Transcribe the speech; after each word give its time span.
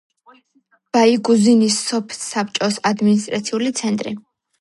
ბაიგუზინის 0.97 1.77
სოფსაბჭოს 1.89 2.79
ადმინისტრაციული 2.93 3.71
ცენტრი. 3.83 4.15